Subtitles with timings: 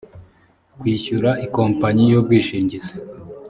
[0.79, 2.93] kwishyura ikompanyi y’ubwishingizi